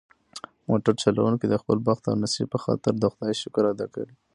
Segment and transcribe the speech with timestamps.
[0.69, 4.07] موټر چلونکي د خپل بخت او نصیب په خاطر د خدای شکر ادا کړ.